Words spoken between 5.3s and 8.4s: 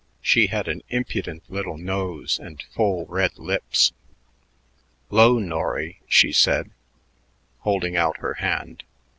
Norry," she said, holding out her